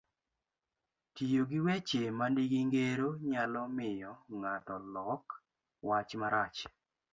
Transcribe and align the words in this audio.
Tiyo 1.13 1.41
gi 1.49 1.59
weche 1.65 2.01
manigi 2.17 2.59
ngero 2.67 3.09
nyalo 3.29 3.61
miyo 3.77 4.11
ng'ato 4.37 4.75
lok 4.93 5.25
wach 5.87 6.11
marach, 6.19 6.59